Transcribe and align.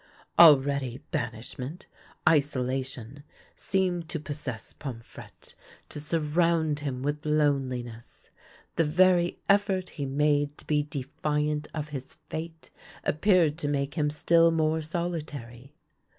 Already 0.39 0.97
banishment, 1.11 1.85
isolation, 2.27 3.21
seemed 3.55 4.09
to 4.09 4.19
possess 4.19 4.73
Pomfrette, 4.73 5.53
to 5.89 5.99
surround 5.99 6.79
him 6.79 7.03
with 7.03 7.23
loneliness. 7.23 8.31
The 8.77 8.83
very 8.83 9.37
effort 9.47 9.89
he 9.89 10.07
made 10.07 10.57
to 10.57 10.65
be 10.65 10.81
defiant 10.81 11.67
of 11.75 11.89
his 11.89 12.13
fate 12.31 12.71
appeared 13.03 13.59
to 13.59 13.67
make 13.67 13.93
him 13.93 14.09
still 14.09 14.49
more 14.49 14.81
solitary. 14.81 15.75